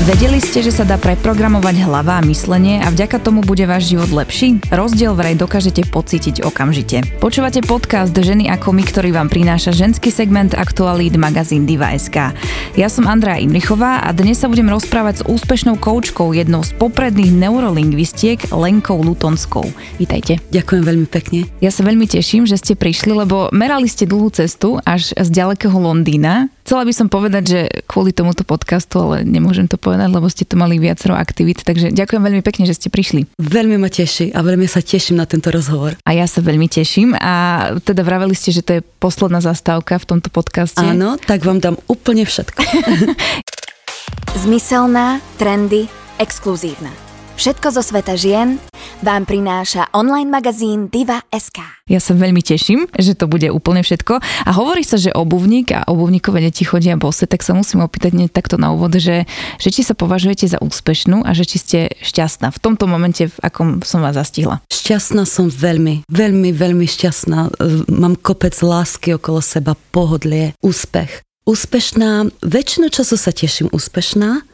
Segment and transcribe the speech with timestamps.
[0.00, 4.08] Vedeli ste, že sa dá preprogramovať hlava a myslenie a vďaka tomu bude váš život
[4.08, 4.56] lepší?
[4.72, 7.04] Rozdiel vraj dokážete pocítiť okamžite.
[7.20, 12.32] Počúvate podcast Ženy ako my, ktorý vám prináša ženský segment aktualít magazín Diva.sk.
[12.80, 17.36] Ja som Andrea Imrichová a dnes sa budem rozprávať s úspešnou koučkou, jednou z popredných
[17.36, 19.68] neurolingvistiek Lenkou Lutonskou.
[20.00, 20.40] Vítajte.
[20.48, 21.44] Ďakujem veľmi pekne.
[21.60, 25.76] Ja sa veľmi teším, že ste prišli, lebo merali ste dlhú cestu až z ďalekého
[25.76, 26.48] Londýna.
[26.64, 30.54] Chcela by som povedať, že kvôli tomuto podcastu, ale nemôžem to povedať, lebo ste tu
[30.60, 33.26] mali viacero aktivít, takže ďakujem veľmi pekne, že ste prišli.
[33.40, 35.96] Veľmi ma teší a veľmi sa teším na tento rozhovor.
[36.04, 40.08] A ja sa veľmi teším a teda vraveli ste, že to je posledná zastávka v
[40.16, 40.80] tomto podcaste.
[40.80, 42.60] Áno, tak vám dám úplne všetko.
[44.42, 45.90] Zmyselná, trendy,
[46.22, 47.09] exkluzívna.
[47.36, 48.58] Všetko zo sveta žien
[49.00, 51.62] vám prináša online magazín Diva.sk.
[51.88, 54.20] Ja sa veľmi teším, že to bude úplne všetko.
[54.20, 58.30] A hovorí sa, že obuvník a obuvníkové deti chodia bose, tak sa musím opýtať hneď
[58.30, 59.24] takto na úvod, že,
[59.56, 63.36] že či sa považujete za úspešnú a že či ste šťastná v tomto momente, v
[63.42, 64.60] akom som vás zastihla.
[64.68, 67.56] Šťastná som veľmi, veľmi, veľmi šťastná.
[67.90, 71.24] Mám kopec lásky okolo seba, pohodlie, úspech.
[71.48, 74.44] Úspešná, väčšinu času sa teším úspešná,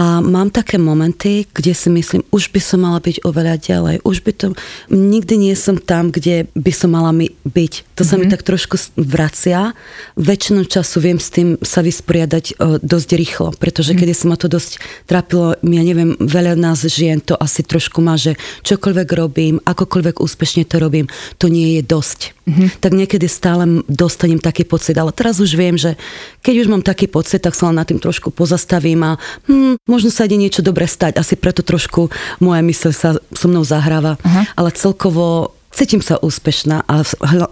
[0.00, 3.96] a mám také momenty, kde si myslím, už by som mala byť oveľa ďalej.
[4.00, 4.46] Už by to...
[4.88, 7.12] Nikdy nie som tam, kde by som mala
[7.44, 7.72] byť.
[8.00, 8.16] To mm-hmm.
[8.16, 9.76] sa mi tak trošku vracia.
[10.16, 14.08] Väčšinu času viem s tým sa vysporiadať o, dosť rýchlo, pretože mm-hmm.
[14.08, 18.16] kedy sa ma to dosť trápilo, ja neviem, veľa nás žien to asi trošku má,
[18.16, 22.32] že čokoľvek robím, akokoľvek úspešne to robím, to nie je dosť.
[22.48, 22.68] Mm-hmm.
[22.80, 26.00] Tak niekedy stále dostanem taký pocit, ale teraz už viem, že
[26.40, 30.08] keď už mám taký pocit, tak sa len na tým trošku pozastavím a hm, možno
[30.08, 31.20] sa ide niečo dobre stať.
[31.20, 32.08] Asi preto trošku
[32.40, 34.16] moja mysl sa so mnou zahráva.
[34.16, 34.44] Uh-huh.
[34.56, 36.94] Ale celkovo cítim sa úspešná a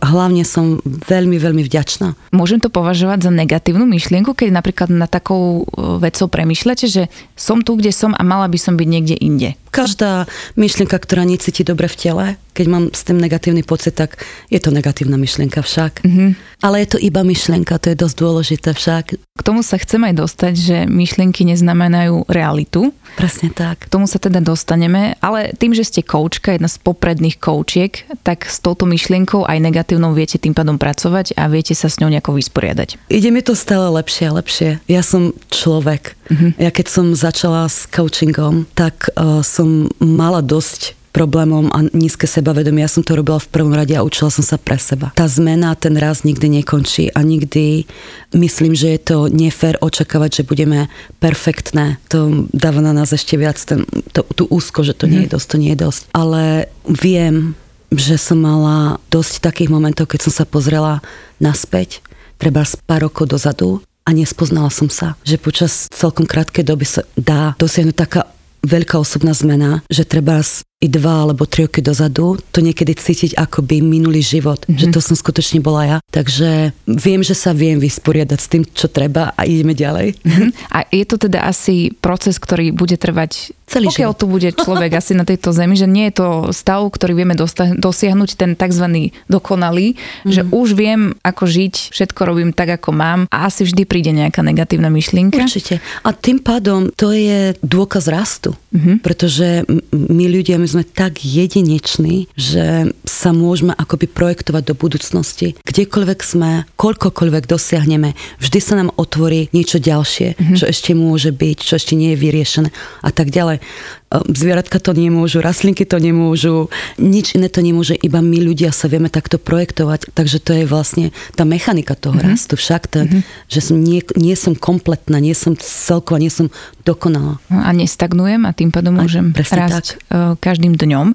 [0.02, 2.19] hlavne som veľmi, veľmi vďačná.
[2.34, 7.02] Môžem to považovať za negatívnu myšlienku, keď napríklad na takou e, vecou premyšľate, že
[7.39, 9.55] som tu, kde som a mala by som byť niekde inde.
[9.71, 10.27] Každá
[10.59, 12.27] myšlienka, ktorá necíti dobre v tele,
[12.59, 14.19] keď mám s tým negatívny pocit, tak
[14.51, 16.03] je to negatívna myšlienka však.
[16.03, 16.31] Mm-hmm.
[16.59, 19.05] Ale je to iba myšlienka, to je dosť dôležité však.
[19.15, 22.91] K tomu sa chcem aj dostať, že myšlienky neznamenajú realitu.
[23.15, 23.87] Presne tak.
[23.87, 28.51] K tomu sa teda dostaneme, ale tým, že ste koučka, jedna z popredných koučiek, tak
[28.51, 32.35] s touto myšlienkou aj negatívnou viete tým pádom pracovať a viete sa s ňou nejako
[32.35, 32.99] vysporiadať.
[33.07, 34.70] Ide mi to stále lepšie a lepšie.
[34.91, 36.17] Ja som človek.
[36.28, 36.50] Mm-hmm.
[36.61, 42.84] Ja keď som začala s coachingom, tak uh, som mala dosť problémom a nízke sebavedomie.
[42.84, 45.11] Ja som to robila v prvom rade a učila som sa pre seba.
[45.18, 47.89] Tá zmena, ten raz nikdy nekončí a nikdy
[48.36, 50.86] myslím, že je to nefér očakávať, že budeme
[51.18, 51.98] perfektné.
[52.14, 53.83] To dáva na nás ešte viac ten,
[54.14, 55.34] to, tú úzko, že to nie je mhm.
[55.34, 56.02] dosť, to nie je dosť.
[56.14, 57.58] Ale viem,
[57.89, 61.00] že som mala dosť takých momentov, keď som sa pozrela
[61.40, 62.05] naspäť,
[62.36, 67.05] treba z pár rokov dozadu a nespoznala som sa, že počas celkom krátkej doby sa
[67.13, 68.24] dá dosiahnuť taká
[68.64, 70.41] veľká osobná zmena, že treba
[70.78, 74.78] i dva alebo tri roky dozadu, to niekedy cítiť ako by minulý život, mm-hmm.
[74.78, 75.98] že to som skutočne bola ja.
[76.14, 80.22] Takže viem, že sa viem vysporiadať s tým, čo treba a ideme ďalej.
[80.22, 80.50] Mm-hmm.
[80.70, 84.20] A je to teda asi proces, ktorý bude trvať celý pokiaľ život.
[84.22, 87.74] tu bude človek asi na tejto zemi, že nie je to stav, ktorý vieme dosta-
[87.77, 89.12] dosiahnuť, ten tzv.
[89.28, 90.30] dokonalý, mm-hmm.
[90.33, 94.40] že už viem, ako žiť, všetko robím tak, ako mám a asi vždy príde nejaká
[94.46, 95.42] negatívna myšlienka.
[95.42, 95.83] Určite.
[96.06, 98.96] A tým pádom to je dôkaz rastu, mm-hmm.
[99.05, 105.56] pretože my ľudia, my sme tak jedineční, že sa môžeme akoby projektovať do budúcnosti.
[105.64, 110.57] Kdekoľvek sme, koľkokoľvek dosiahneme, vždy sa nám otvorí niečo ďalšie, mm-hmm.
[110.61, 112.68] čo ešte môže byť, čo ešte nie je vyriešené
[113.01, 113.64] a tak ďalej.
[114.08, 118.89] Ehm, zvieratka to nemôžu, rastlinky to nemôžu, nič iné to nemôže, iba my ľudia sa
[118.89, 120.17] vieme takto projektovať.
[120.17, 122.33] Takže to je vlastne tá mechanika toho mm-hmm.
[122.33, 122.57] rastu.
[122.57, 123.23] Však ten, mm-hmm.
[123.52, 126.48] že som nie, nie som kompletná, nie som celková, nie som
[126.89, 127.36] dokonalá.
[127.52, 130.08] A nestagnujem a tým pádom môžem rásť tak.
[130.08, 131.12] E, každým dňom.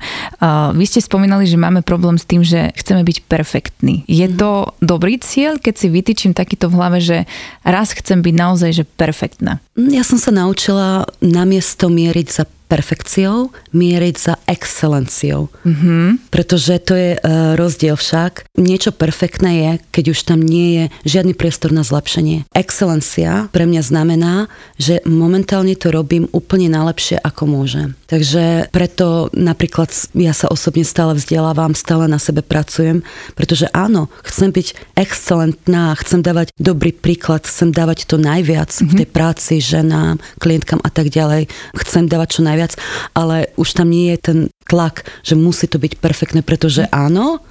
[0.77, 4.05] Vy ste spomínali, že máme problém s tým, že chceme byť perfektní.
[4.05, 4.37] Je mm-hmm.
[4.37, 7.17] to dobrý cieľ, keď si vytýčim takýto v hlave, že
[7.65, 9.57] raz chcem byť naozaj že perfektná?
[9.73, 15.53] Ja som sa naučila namiesto mieriť za perfekciou, mieriť za excelenciou.
[15.61, 16.33] Mm-hmm.
[16.33, 18.49] Pretože to je uh, rozdiel však.
[18.57, 22.49] Niečo perfektné je, keď už tam nie je žiadny priestor na zlepšenie.
[22.57, 24.49] Excelencia pre mňa znamená,
[24.81, 27.93] že momentálne to robím úplne najlepšie, ako môžem.
[28.09, 33.05] Takže preto napríklad ja sa osobne stále vzdelávam, stále na sebe pracujem,
[33.37, 38.89] pretože áno, chcem byť excelentná, chcem dávať dobrý príklad, chcem dávať to najviac mm-hmm.
[38.89, 41.51] v tej práci ženám, klientkám a tak ďalej.
[41.83, 42.79] Chcem dávať čo najviac viac,
[43.11, 47.43] ale už tam nie je ten tlak, že musí to byť perfektné, pretože áno,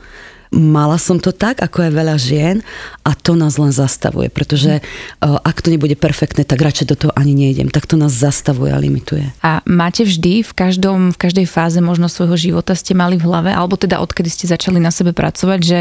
[0.52, 2.56] mala som to tak, ako je veľa žien
[3.08, 7.12] a to nás len zastavuje, pretože uh, ak to nebude perfektné, tak radšej do toho
[7.16, 7.72] ani nejdem.
[7.72, 9.32] Tak to nás zastavuje a limituje.
[9.40, 13.50] A máte vždy v, každom, v každej fáze možno svojho života ste mali v hlave,
[13.52, 15.78] alebo teda odkedy ste začali na sebe pracovať, že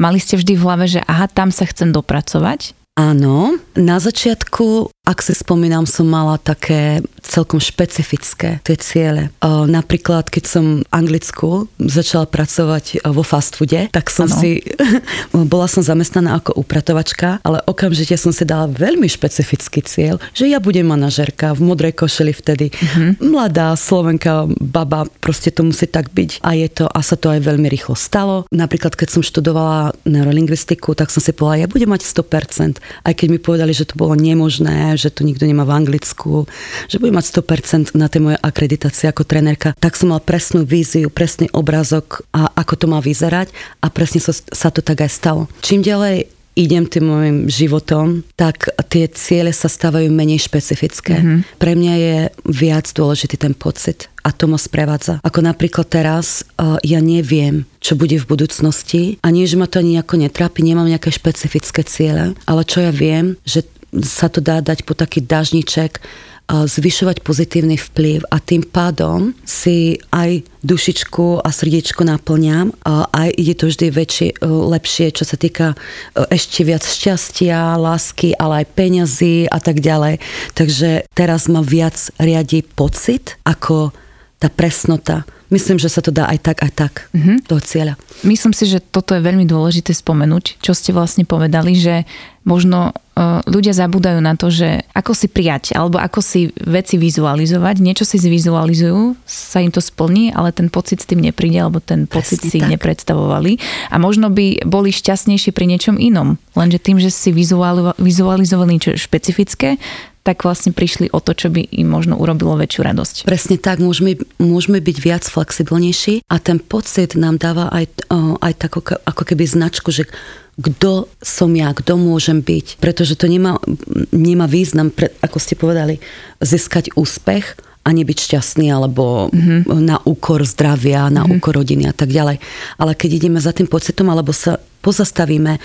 [0.00, 2.72] mali ste vždy v hlave, že aha, tam sa chcem dopracovať?
[2.96, 9.30] Áno, na začiatku ak si spomínam, som mala také celkom špecifické tie ciele.
[9.46, 14.34] Napríklad, keď som v Anglicku začala pracovať vo fast foode, tak som ano.
[14.34, 14.66] si,
[15.54, 20.58] bola som zamestnaná ako upratovačka, ale okamžite som si dala veľmi špecifický cieľ, že ja
[20.58, 22.74] budem manažerka v modrej košeli vtedy.
[22.74, 23.14] Uh-huh.
[23.22, 26.42] Mladá Slovenka, baba, proste to musí tak byť.
[26.42, 28.50] A je to, a sa to aj veľmi rýchlo stalo.
[28.50, 32.82] Napríklad, keď som študovala neurolingvistiku, tak som si povedala, ja budem mať 100%.
[33.06, 36.48] Aj keď mi povedali, že to bolo nemožné, že to nikto nemá v Anglicku,
[36.90, 41.12] že budem mať 100% na tej mojej akreditácii ako trenérka, tak som mal presnú víziu,
[41.12, 45.48] presný obrázok a ako to má vyzerať a presne sa, sa to tak aj stalo.
[45.62, 51.20] Čím ďalej idem tým môjim životom, tak tie ciele sa stávajú menej špecifické.
[51.20, 51.60] Mm-hmm.
[51.60, 52.16] Pre mňa je
[52.48, 55.20] viac dôležitý ten pocit a to ma sprevádza.
[55.22, 59.78] Ako napríklad teraz uh, ja neviem, čo bude v budúcnosti a nie, že ma to
[59.78, 63.62] ani nejako netrápi, nemám nejaké špecifické ciele, ale čo ja viem, že
[63.92, 66.02] sa to dá dať po taký dažniček,
[66.46, 73.54] zvyšovať pozitívny vplyv a tým pádom si aj dušičku a srdiečko naplňam a aj je
[73.58, 75.74] to vždy väčšie, lepšie, čo sa týka
[76.14, 80.22] ešte viac šťastia, lásky, ale aj peňazí a tak ďalej.
[80.54, 83.90] Takže teraz ma viac riadi pocit ako
[84.38, 85.26] tá presnota.
[85.50, 87.46] Myslím, že sa to dá aj tak, aj tak mm-hmm.
[87.50, 87.94] do cieľa.
[88.22, 92.06] Myslím si, že toto je veľmi dôležité spomenúť, čo ste vlastne povedali, že
[92.46, 97.82] možno uh, ľudia zabúdajú na to, že ako si prijať, alebo ako si veci vizualizovať.
[97.82, 102.06] Niečo si zvizualizujú, sa im to splní, ale ten pocit s tým nepríde, alebo ten
[102.06, 102.70] pocit Presne si tak.
[102.70, 103.58] nepredstavovali.
[103.90, 106.38] A možno by boli šťastnejší pri niečom inom.
[106.54, 109.82] Lenže tým, že si vizualizovali niečo špecifické,
[110.26, 113.14] tak vlastne prišli o to, čo by im možno urobilo väčšiu radosť.
[113.30, 118.10] Presne tak, môžeme, môžeme byť viac flexibilnejší a ten pocit nám dáva aj,
[118.42, 120.10] aj tak ako keby značku, že
[120.56, 122.80] kto som ja, kto môžem byť.
[122.80, 123.60] Pretože to nemá,
[124.08, 126.00] nemá význam, pre, ako ste povedali,
[126.40, 129.68] získať úspech a nebyť šťastný alebo mm-hmm.
[129.84, 131.34] na úkor zdravia, na mm-hmm.
[131.38, 132.40] úkor rodiny a tak ďalej.
[132.80, 135.60] Ale keď ideme za tým pocitom alebo sa pozastavíme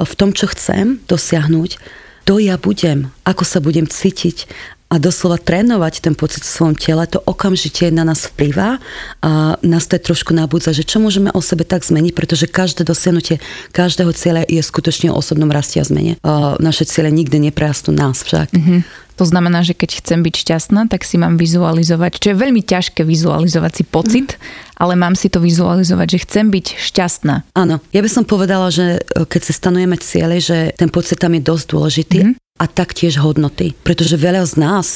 [0.00, 1.76] v tom, čo chcem dosiahnuť,
[2.24, 4.46] to ja budem, ako sa budem cítiť,
[4.90, 8.82] a doslova trénovať ten pocit v svojom tele, to okamžite na nás vplyvá
[9.22, 12.82] a nás to je trošku nabúdza, že čo môžeme o sebe tak zmeniť, pretože každé
[12.82, 13.38] dosiahnutie
[13.70, 16.18] každého cieľa je skutočne o osobnom rastie a zmene.
[16.26, 18.50] A naše ciele nikdy neprejastú nás však.
[18.50, 18.80] Mm-hmm.
[19.20, 23.04] To znamená, že keď chcem byť šťastná, tak si mám vizualizovať, čo je veľmi ťažké
[23.04, 24.80] vizualizovať si pocit, mm.
[24.80, 27.52] ale mám si to vizualizovať, že chcem byť šťastná.
[27.52, 31.36] Áno, ja by som povedala, že e, keď si stanujeme ciele, že ten pocit tam
[31.36, 33.72] je dosť dôležitý, mm a taktiež hodnoty.
[33.80, 34.86] Pretože veľa z nás,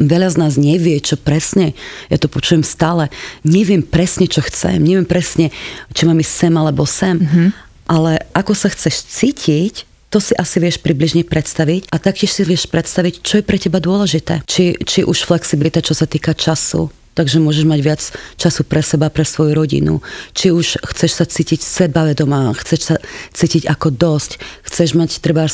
[0.00, 1.76] veľa z nás nevie, čo presne,
[2.08, 3.12] ja to počujem stále,
[3.44, 5.52] neviem presne, čo chcem, neviem presne,
[5.92, 7.48] či mám ísť sem alebo sem, mm-hmm.
[7.92, 12.68] ale ako sa chceš cítiť, to si asi vieš približne predstaviť a taktiež si vieš
[12.68, 14.44] predstaviť, čo je pre teba dôležité.
[14.44, 18.02] Či, či už flexibilita, čo sa týka času, takže môžeš mať viac
[18.36, 20.00] času pre seba, pre svoju rodinu.
[20.32, 22.96] Či už chceš sa cítiť sebavedomá, chceš sa
[23.32, 25.48] cítiť ako dosť, chceš mať treba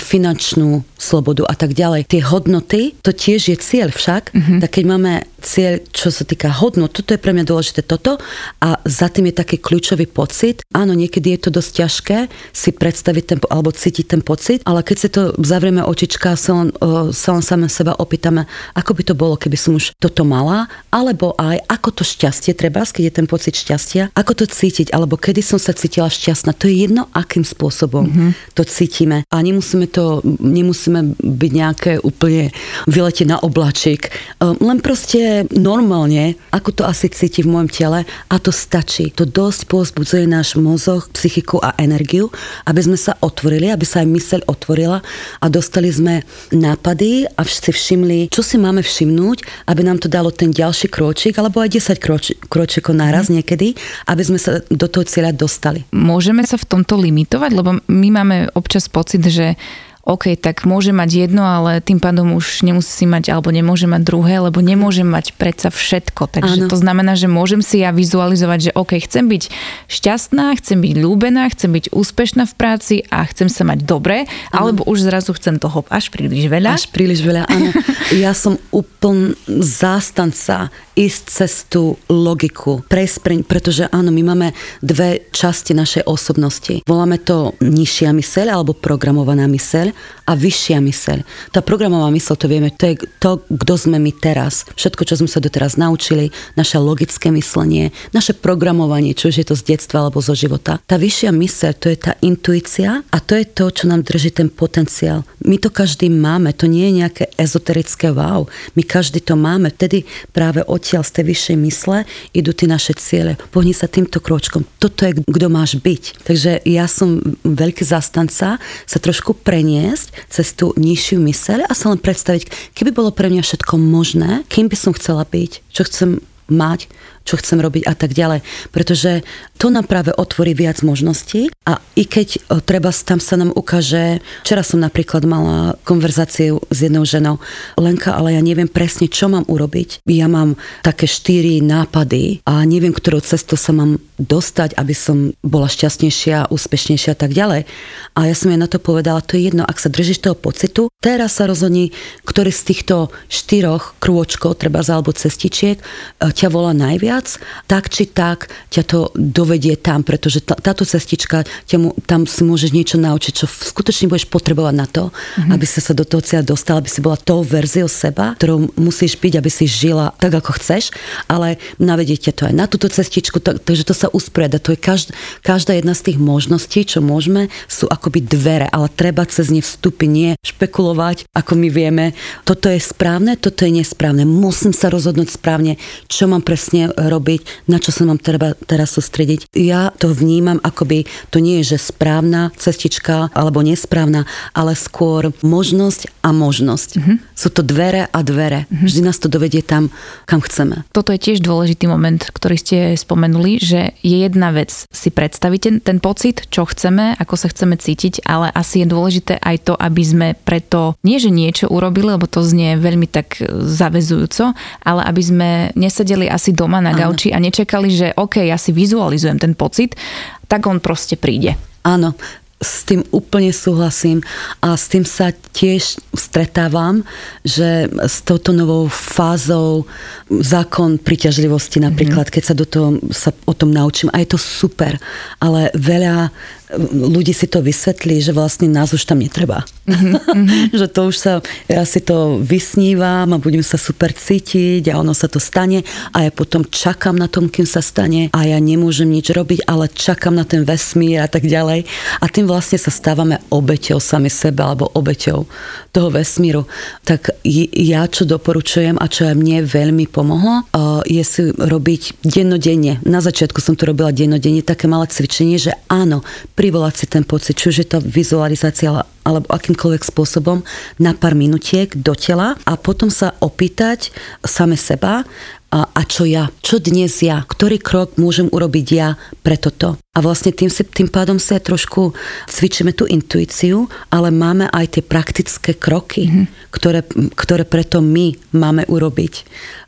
[0.00, 2.06] finančnú slobodu a tak ďalej.
[2.08, 4.58] Tie hodnoty, to tiež je cieľ však, mm-hmm.
[4.62, 5.12] tak keď máme
[5.44, 8.16] cieľ, čo sa týka hodnot, toto je pre mňa dôležité toto
[8.64, 10.64] a za tým je taký kľúčový pocit.
[10.72, 12.18] Áno, niekedy je to dosť ťažké
[12.56, 16.52] si predstaviť ten, alebo cítiť ten pocit, ale keď si to zavrieme očička a sa
[16.56, 16.68] len,
[17.12, 21.36] sa len same seba opýtame, ako by to bolo, keby som už toto mala, alebo
[21.36, 25.42] aj ako to šťastie treba, keď je ten pocit šťastia, ako to cítiť, alebo kedy
[25.42, 26.54] som sa cítila šťastná.
[26.56, 28.30] To je jedno, akým spôsobom mm-hmm.
[28.54, 29.26] to cítime.
[29.28, 32.54] A nemusíme to, nemusíme byť nejaké úplne
[32.86, 34.14] vylete na oblačik.
[34.38, 39.10] Len proste normálne, ako to asi cíti v môjom tele a to stačí.
[39.18, 42.30] To dosť pozbudzuje náš mozog, psychiku a energiu,
[42.68, 45.02] aby sme sa otvorili, aby sa aj myseľ otvorila
[45.42, 46.22] a dostali sme
[46.54, 51.40] nápady a si všimli, čo si máme všimnúť, aby nám to dalo ten ďalší kročík,
[51.40, 53.40] alebo aj 10 kroč, kročíkov naraz mm.
[53.40, 53.72] niekedy,
[54.10, 55.88] aby sme sa do toho cieľa dostali.
[55.94, 59.56] Môžeme sa v tomto limitovať, lebo my máme občas pocit, že
[60.04, 64.36] OK, tak môže mať jedno, ale tým pádom už nemusí mať alebo nemôže mať druhé,
[64.36, 66.28] lebo nemôžem mať predsa všetko.
[66.28, 66.70] Takže ano.
[66.70, 69.48] to znamená, že môžem si ja vizualizovať, že OK, chcem byť
[69.88, 74.52] šťastná, chcem byť ľúbená, chcem byť úspešná v práci a chcem sa mať dobre, ano.
[74.52, 76.76] alebo už zrazu chcem toho až príliš veľa.
[76.76, 77.72] Až príliš veľa, áno.
[78.12, 80.68] ja som úpln zástanca
[81.00, 84.48] ísť cez tú logiku, prejsť, pretože áno, my máme
[84.84, 86.84] dve časti našej osobnosti.
[86.84, 89.93] Voláme to nižšia myseľ alebo programovaná myseľ
[90.24, 91.18] a vyššia myseľ.
[91.52, 94.64] Tá programová myseľ, to vieme, to je to, kto sme my teraz.
[94.72, 99.54] Všetko, čo sme sa doteraz naučili, naše logické myslenie, naše programovanie, či už je to
[99.54, 100.80] z detstva alebo zo života.
[100.88, 104.48] Tá vyššia myseľ, to je tá intuícia a to je to, čo nám drží ten
[104.48, 105.28] potenciál.
[105.44, 108.48] My to každý máme, to nie je nejaké ezoterické wow.
[108.72, 109.68] My každý to máme.
[109.68, 111.98] Vtedy práve odtiaľ z tej vyššej mysle
[112.32, 113.36] idú tie naše ciele.
[113.52, 114.64] Pohni sa týmto kročkom.
[114.80, 116.24] Toto je, kto máš byť.
[116.24, 118.56] Takže ja som veľký zastanca
[118.88, 119.36] sa trošku
[119.84, 124.40] preniesť cez tú nižšiu myseľ a sa len predstaviť, keby bolo pre mňa všetko možné,
[124.48, 126.88] kým by som chcela byť, čo chcem mať,
[127.24, 128.44] čo chcem robiť a tak ďalej.
[128.70, 129.24] Pretože
[129.56, 134.20] to nám práve otvorí viac možností a i keď o, treba tam sa nám ukáže,
[134.44, 137.40] včera som napríklad mala konverzáciu s jednou ženou,
[137.80, 140.04] Lenka, ale ja neviem presne, čo mám urobiť.
[140.06, 145.66] Ja mám také štyri nápady a neviem, ktorou cestou sa mám dostať, aby som bola
[145.66, 147.66] šťastnejšia, úspešnejšia a tak ďalej.
[148.14, 150.86] A ja som jej na to povedala, to je jedno, ak sa držíš toho pocitu,
[151.02, 151.90] teraz sa rozhodni,
[152.22, 155.84] ktorý z týchto štyroch krôčkov, treba alebo cestičiek, e,
[156.30, 157.38] ťa volá najviac viac,
[157.70, 162.42] tak či tak ťa to dovedie tam, pretože tá, táto cestička, ťa mu, tam si
[162.42, 165.54] môžeš niečo naučiť, čo skutočne budeš potrebovať na to, mm-hmm.
[165.54, 169.14] aby si sa do toho cieľa dostala, aby si bola tou verziou seba, ktorou musíš
[169.14, 170.90] byť, aby si žila tak, ako chceš,
[171.30, 174.58] ale navedie ťa to aj na túto cestičku, tak, takže to sa usporiada.
[174.58, 175.14] To je každá,
[175.46, 180.08] každá jedna z tých možností, čo môžeme, sú akoby dvere, ale treba cez ne vstúpiť,
[180.10, 182.04] nie špekulovať, ako my vieme,
[182.42, 184.26] toto je správne, toto je nesprávne.
[184.26, 185.78] Musím sa rozhodnúť správne,
[186.08, 189.52] čo mám presne robiť, na čo sa mám treba teraz sústrediť.
[189.54, 194.24] Ja to vnímam, akoby to nie je, že správna cestička alebo nesprávna,
[194.56, 196.90] ale skôr možnosť a možnosť.
[196.96, 197.16] Mm-hmm.
[197.36, 198.64] Sú to dvere a dvere.
[198.68, 198.86] Mm-hmm.
[198.88, 199.92] Vždy nás to dovedie tam,
[200.24, 200.86] kam chceme.
[200.90, 205.76] Toto je tiež dôležitý moment, ktorý ste spomenuli, že je jedna vec si predstaviť ten,
[205.82, 210.02] ten pocit, čo chceme, ako sa chceme cítiť, ale asi je dôležité aj to, aby
[210.02, 215.50] sme preto nie, že niečo urobili, lebo to znie veľmi tak zavezujúco, ale aby sme
[215.76, 219.98] nesedeli asi doma na gauči a nečakali, že OK, ja si vizualizujem ten pocit,
[220.46, 221.58] tak on proste príde.
[221.84, 222.16] Áno,
[222.64, 224.24] s tým úplne súhlasím
[224.64, 227.04] a s tým sa tiež stretávam,
[227.44, 229.84] že s touto novou fázou
[230.32, 232.40] zákon priťažlivosti napríklad, mm-hmm.
[232.40, 234.96] keď sa do toho sa o tom naučím a je to super,
[235.44, 236.32] ale veľa
[236.72, 239.68] ľudí si to vysvetlí, že vlastne nás už tam netreba.
[239.84, 240.72] Mm-hmm.
[240.80, 241.32] že to už sa,
[241.68, 245.84] ja si to vysnívam a budem sa super cítiť a ono sa to stane
[246.16, 249.92] a ja potom čakám na tom, kým sa stane a ja nemôžem nič robiť, ale
[249.92, 251.84] čakám na ten vesmír a tak ďalej.
[252.20, 255.44] A tým vlastne sa stávame obeťou sami sebe alebo obeťou
[255.92, 256.64] toho vesmíru.
[257.04, 260.64] Tak ja, čo doporučujem a čo aj mne veľmi pomohlo,
[261.04, 262.98] je si robiť dennodenne.
[263.04, 266.24] Na začiatku som to robila dennodenne, také malé cvičenie, že áno,
[266.54, 270.62] privolať si ten pocit, či už je to vizualizácia alebo akýmkoľvek spôsobom
[271.02, 274.14] na pár minutiek do tela a potom sa opýtať
[274.46, 275.26] same seba,
[275.74, 279.98] a, a čo ja, čo dnes ja, ktorý krok môžem urobiť ja pre toto.
[280.14, 282.14] A vlastne tým, si, tým pádom sa trošku
[282.46, 286.46] cvičíme tú intuíciu, ale máme aj tie praktické kroky, mm-hmm.
[286.70, 287.02] ktoré,
[287.34, 289.34] ktoré preto my máme urobiť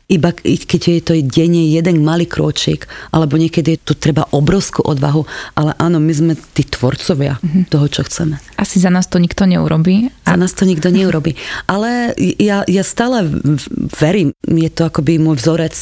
[0.07, 5.27] iba keď je to denne jeden malý kročík, alebo niekedy je tu treba obrovskú odvahu,
[5.59, 7.63] ale áno, my sme tí tvorcovia mm-hmm.
[7.67, 8.39] toho, čo chceme.
[8.55, 10.07] Asi za nás to nikto neurobí.
[10.23, 11.35] Za nás to nikto neurobí.
[11.67, 13.27] Ale ja, ja stále
[13.99, 15.75] verím, je to akoby môj vzorec,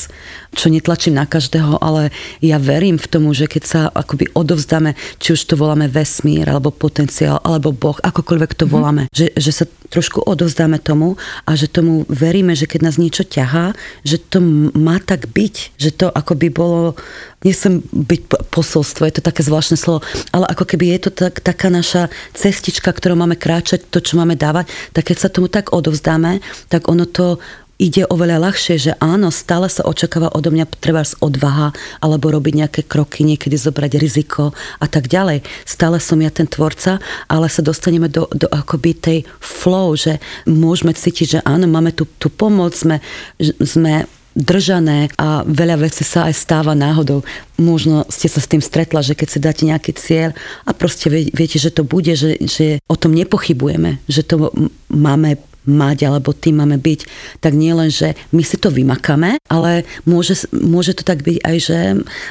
[0.57, 2.09] čo netlačím na každého, ale
[2.41, 6.73] ja verím v tomu, že keď sa akoby odovzdáme, či už to voláme vesmír, alebo
[6.73, 8.73] potenciál, alebo Boh, akokoľvek to mm-hmm.
[8.73, 11.15] voláme, že, že sa trošku odovzdáme tomu
[11.45, 14.39] a že tomu veríme, že keď nás niečo ťahá, že že to
[14.71, 16.95] má tak byť, že to ako by bolo,
[17.43, 19.99] nechcem byť posolstvo, je to také zvláštne slovo,
[20.31, 24.39] ale ako keby je to tak, taká naša cestička, ktorú máme kráčať, to, čo máme
[24.39, 26.39] dávať, tak keď sa tomu tak odovzdáme,
[26.71, 27.43] tak ono to
[27.75, 32.81] ide oveľa ľahšie, že áno, stále sa očakáva odo mňa treba odvaha, alebo robiť nejaké
[32.87, 35.43] kroky, niekedy zobrať riziko a tak ďalej.
[35.67, 40.95] Stále som ja ten tvorca, ale sa dostaneme do, do akoby tej flow, že môžeme
[40.95, 43.03] cítiť, že áno, máme tu, tu pomoc, sme,
[43.41, 47.23] sme držané a veľa vecí sa aj stáva náhodou.
[47.55, 50.35] Možno ste sa s tým stretla, že keď si dáte nejaký cieľ
[50.67, 54.51] a proste viete, že to bude, že, že o tom nepochybujeme, že to
[54.91, 56.99] máme mať alebo tým máme byť,
[57.41, 61.57] tak nie len, že my si to vymakáme, ale môže, môže to tak byť aj,
[61.57, 61.79] že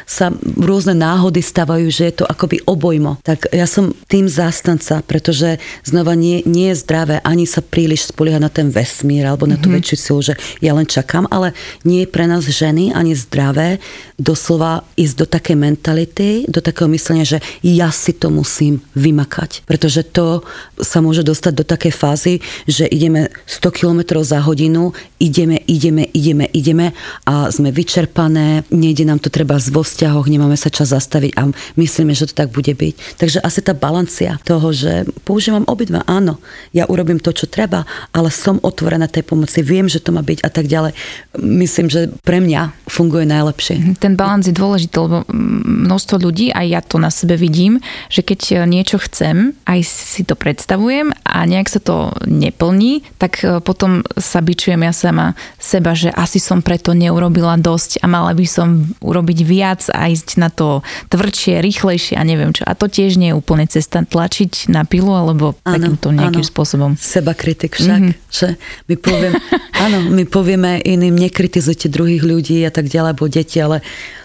[0.07, 3.19] sa rôzne náhody stávajú, že je to akoby obojmo.
[3.27, 8.43] Tak ja som tým zástanca, pretože znova nie, nie je zdravé ani sa príliš spoliehať
[8.43, 9.83] na ten vesmír alebo na tú mm-hmm.
[9.83, 13.83] väčšiu silu, že ja len čakám, ale nie je pre nás ženy ani zdravé
[14.21, 19.67] doslova ísť do také mentality, do takého myslenia, že ja si to musím vymakať.
[19.67, 20.47] Pretože to
[20.79, 22.35] sa môže dostať do takej fázy,
[22.69, 26.87] že ideme 100 km za hodinu, ideme, ideme, ideme, ideme
[27.25, 31.49] a sme vyčerpané, nejde nám to treba vo vzťahoch, nemáme sa čas zastaviť a
[31.81, 32.95] myslíme, že to tak bude byť.
[33.17, 36.41] Takže asi tá balancia toho, že používam obidva, áno,
[36.77, 40.45] ja urobím to, čo treba, ale som otvorená tej pomoci, viem, že to má byť
[40.45, 40.93] a tak ďalej.
[41.41, 43.75] Myslím, že pre mňa funguje najlepšie.
[43.81, 45.25] Mhm, ten balans je dôležitý, lebo
[45.65, 47.81] množstvo ľudí, aj ja to na sebe vidím,
[48.13, 53.59] že keď niečo chcem, aj si to predstavujem a nejak sa to neplní, tak e,
[53.63, 58.47] potom sa bičujem ja sama seba, že asi som preto neurobila dosť a mala by
[58.47, 62.67] som urobiť viac a ísť na to tvrdšie, rýchlejšie a neviem čo.
[62.67, 66.53] A to tiež nie je úplne cesta tlačiť na pilu alebo ano, takýmto nejakým ano.
[66.53, 66.91] spôsobom.
[66.99, 68.31] Seba kritik však, mm-hmm.
[68.31, 68.59] že
[68.91, 69.33] my poviem,
[69.85, 73.85] áno, my povieme iným, nekritizujte druhých ľudí a tak ďalej, alebo deti, ale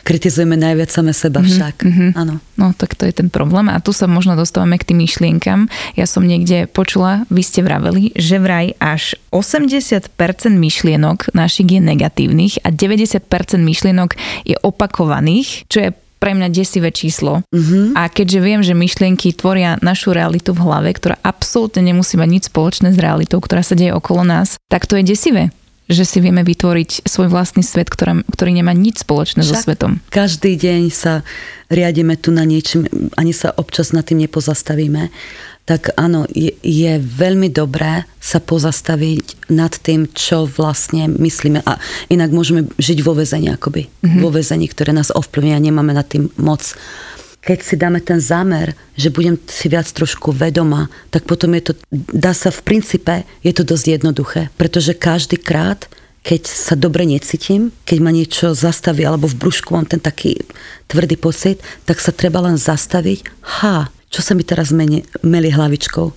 [0.10, 1.76] kritizujeme najviac same seba mm-hmm, však.
[1.86, 2.10] Mm-hmm.
[2.18, 2.42] Áno.
[2.58, 5.70] No tak to je ten problém a tu sa možno dostávame k tým myšlienkam.
[5.94, 10.10] Ja som niekde počula, vy ste vraveli, že vraj až 80%
[10.56, 13.22] myšlienok našich je negatívnych a 90%
[13.60, 14.16] myšlienok
[14.48, 17.48] je opakovaných, čo je pre mňa desivé číslo.
[17.56, 17.96] Mm-hmm.
[17.96, 22.44] A keďže viem, že myšlienky tvoria našu realitu v hlave, ktorá absolútne nemusí mať nič
[22.52, 25.52] spoločné s realitou, ktorá sa deje okolo nás, tak to je desivé
[25.90, 29.98] že si vieme vytvoriť svoj vlastný svet, ktorý, ktorý nemá nič spoločné Však so svetom.
[30.14, 31.26] Každý deň sa
[31.74, 32.86] riadíme tu na niečím,
[33.18, 35.10] ani sa občas nad tým nepozastavíme.
[35.70, 41.62] Tak áno, je, je veľmi dobré sa pozastaviť nad tým, čo vlastne myslíme.
[41.62, 41.78] A
[42.10, 43.86] inak môžeme žiť vo väzení akoby.
[43.86, 44.18] Mm-hmm.
[44.18, 46.74] Vo väzení, ktoré nás ovplyvňuje a nemáme nad tým moc
[47.40, 51.74] keď si dáme ten zámer, že budem si viac trošku vedoma, tak potom je to,
[52.12, 55.88] dá sa v princípe, je to dosť jednoduché, pretože každý krát,
[56.20, 60.36] keď sa dobre necítim, keď ma niečo zastaví, alebo v brúšku mám ten taký
[60.92, 63.32] tvrdý pocit, tak sa treba len zastaviť,
[63.64, 66.08] ha, čo sa mi teraz meni, meli hlavičkou,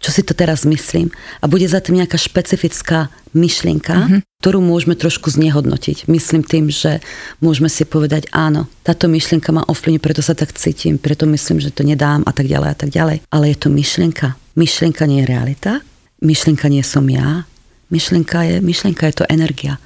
[0.00, 1.12] čo si to teraz myslím.
[1.42, 4.20] A bude za tým nejaká špecifická myšlienka, mm-hmm.
[4.40, 6.08] ktorú môžeme trošku znehodnotiť.
[6.08, 7.04] Myslím tým, že
[7.44, 11.68] môžeme si povedať, áno, táto myšlienka ma ovplyvní, preto sa tak cítim, preto myslím, že
[11.70, 13.16] to nedám a tak ďalej a tak ďalej.
[13.28, 14.34] Ale je to myšlienka.
[14.56, 15.72] Myšlienka nie je realita,
[16.24, 17.44] myšlienka nie som ja,
[17.92, 19.76] myšlienka je, myšlienka je to energia.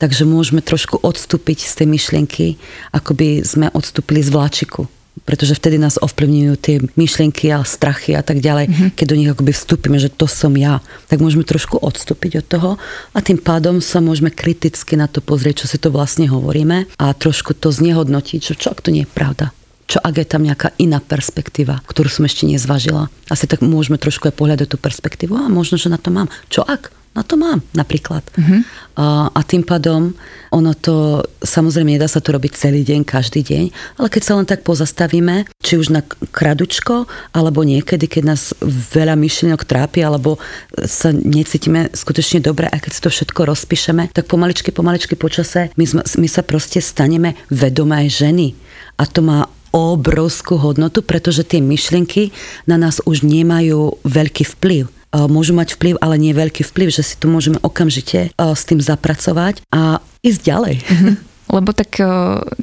[0.00, 2.46] Takže môžeme trošku odstúpiť z tej myšlienky,
[2.90, 4.90] ako by sme odstúpili z vláčiku
[5.22, 8.66] pretože vtedy nás ovplyvňujú tie myšlienky a strachy a tak ďalej.
[8.68, 8.88] Mm-hmm.
[8.96, 12.70] Keď do nich akoby vstúpime, že to som ja, tak môžeme trošku odstúpiť od toho
[13.12, 17.04] a tým pádom sa môžeme kriticky na to pozrieť, čo si to vlastne hovoríme a
[17.12, 19.52] trošku to znehodnotiť, že čo ak to nie je pravda.
[19.90, 23.12] Čo ak je tam nejaká iná perspektíva, ktorú som ešte nezvažila.
[23.28, 26.32] Asi tak môžeme trošku aj pohľadať tú perspektívu a možno, že na to mám.
[26.48, 27.01] Čo ak?
[27.12, 28.24] Na to mám napríklad.
[28.32, 28.64] Uh-huh.
[28.96, 30.16] A, a tým pádom
[30.48, 33.64] ono to, samozrejme nedá sa to robiť celý deň, každý deň,
[34.00, 39.16] ale keď sa len tak pozastavíme, či už na kradučko, alebo niekedy, keď nás veľa
[39.16, 40.40] myšlienok trápi, alebo
[40.88, 45.84] sa necítime skutočne dobre a keď si to všetko rozpíšeme, tak pomaličky, pomaličky počase my,
[46.00, 48.56] my sa proste staneme vedomé ženy.
[48.96, 52.32] A to má obrovskú hodnotu, pretože tie myšlienky
[52.68, 57.14] na nás už nemajú veľký vplyv môžu mať vplyv, ale nie veľký vplyv, že si
[57.20, 60.76] to môžeme okamžite s tým zapracovať a ísť ďalej.
[60.80, 61.16] Mm-hmm.
[61.52, 62.00] Lebo tak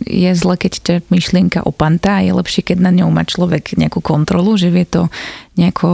[0.10, 4.02] je zle, keď ťa myšlienka opantá a je lepšie, keď na ňou má človek nejakú
[4.02, 5.14] kontrolu, že vie to
[5.60, 5.90] nejako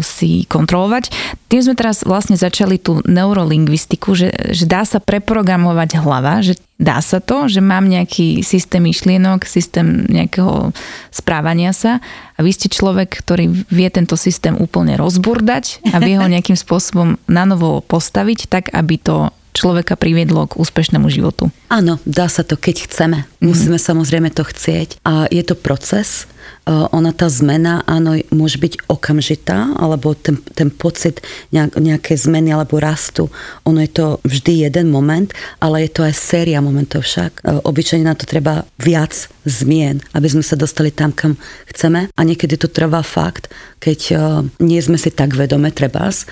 [0.00, 1.10] si kontrolovať.
[1.50, 7.02] Tým sme teraz vlastne začali tú neurolingvistiku, že, že dá sa preprogramovať hlava, že dá
[7.02, 10.72] sa to, že mám nejaký systém myšlienok, systém nejakého
[11.10, 11.98] správania sa
[12.34, 17.18] a vy ste človek, ktorý vie tento systém úplne rozburdať a vie ho nejakým spôsobom
[17.26, 21.52] na novo postaviť tak, aby to človeka priviedlo k úspešnému životu.
[21.68, 23.18] Áno, dá sa to, keď chceme.
[23.28, 23.44] Mm-hmm.
[23.44, 25.04] Musíme samozrejme to chcieť.
[25.04, 26.24] A je to proces.
[26.68, 31.18] Ona tá zmena, áno, môže byť okamžitá, alebo ten, ten pocit
[31.50, 33.26] nejak, nejaké zmeny alebo rastu.
[33.66, 37.42] Ono je to vždy jeden moment, ale je to aj séria momentov však.
[37.66, 41.34] Obyčajne na to treba viac zmien, aby sme sa dostali tam, kam
[41.72, 42.12] chceme.
[42.14, 43.50] A niekedy to trvá fakt,
[43.80, 44.14] keď
[44.60, 46.28] nie sme si tak vedome, trebás,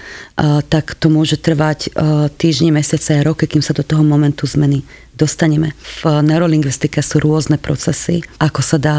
[0.69, 1.91] tak to môže trvať
[2.37, 4.85] týždne, mesiace, roky, kým sa do toho momentu zmeny
[5.19, 5.75] dostaneme.
[6.05, 8.99] V neurolingvistike sú rôzne procesy, ako sa dá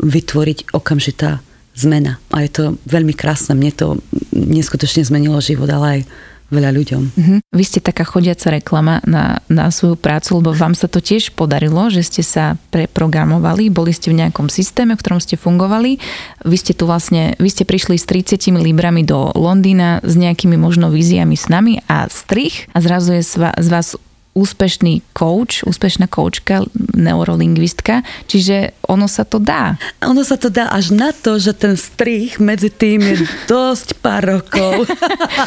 [0.00, 1.40] vytvoriť okamžitá
[1.76, 2.16] zmena.
[2.32, 3.52] A je to veľmi krásne.
[3.52, 3.86] Mne to
[4.32, 6.00] neskutočne zmenilo život, ale aj
[6.46, 7.02] veľa ľuďom.
[7.10, 7.38] Uh-huh.
[7.50, 11.90] Vy ste taká chodiaca reklama na, na svoju prácu, lebo vám sa to tiež podarilo,
[11.90, 15.98] že ste sa preprogramovali, boli ste v nejakom systéme, v ktorom ste fungovali.
[16.46, 20.94] Vy ste tu vlastne, vy ste prišli s 30 librami do Londýna s nejakými možno
[20.94, 23.98] víziami s nami a strich a zrazu je z vás
[24.36, 29.80] úspešný coach, úspešná koučka, neurolingvistka, čiže ono sa to dá.
[30.04, 33.16] Ono sa to dá až na to, že ten strich medzi tým je
[33.50, 34.84] dosť pár rokov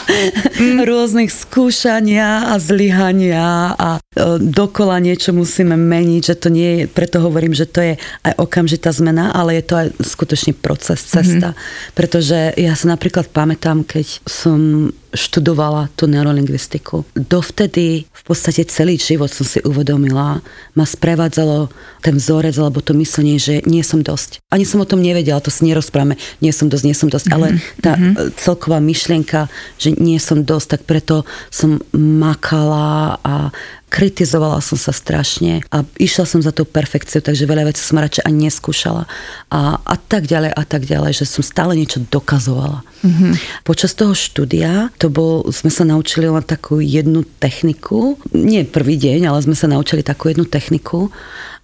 [0.89, 7.21] rôznych skúšania a zlyhania a e, dokola niečo musíme meniť, že to nie je, preto
[7.21, 7.93] hovorím, že to je
[8.25, 11.53] aj okamžitá zmena, ale je to aj skutočný proces, cesta.
[11.53, 11.93] Mm-hmm.
[11.93, 17.01] Pretože ja sa napríklad pamätám, keď som študovala tú neurolingvistiku.
[17.17, 20.41] Dovtedy v podstate celý život som si uvedomila,
[20.77, 21.73] ma sprevádzalo
[22.05, 24.39] ten vzorec alebo to myslenie, že nie som dosť.
[24.53, 27.47] Ani som o tom nevedela, to si nerozprávame, nie som dosť, nie som dosť, ale
[27.53, 28.37] mhm, tá mm-hmm.
[28.37, 29.49] celková myšlienka,
[29.81, 33.49] že nie som dosť, tak preto som makala a
[33.89, 38.23] kritizovala som sa strašne a išla som za tou perfekciou, takže veľa vecí som radšej
[38.23, 39.09] ani neskúšala.
[39.49, 42.85] A, a tak ďalej a tak ďalej, že som stále niečo dokazovala.
[43.01, 43.65] Mm-hmm.
[43.65, 49.25] Počas toho štúdia, to bol, sme sa naučili len takú jednu techniku, nie prvý deň,
[49.27, 51.09] ale sme sa naučili takú jednu techniku